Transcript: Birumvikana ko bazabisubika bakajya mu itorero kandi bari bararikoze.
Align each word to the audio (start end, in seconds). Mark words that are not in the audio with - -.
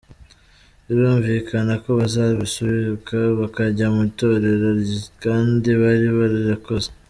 Birumvikana 0.85 1.73
ko 1.83 1.89
bazabisubika 1.99 3.15
bakajya 3.39 3.85
mu 3.93 4.01
itorero 4.11 4.67
kandi 5.23 5.69
bari 5.81 6.07
bararikoze. 6.17 6.89